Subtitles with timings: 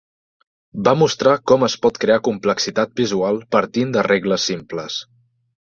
[0.87, 4.99] Va mostrar com es pot crear complexitat visual partint de regles simples.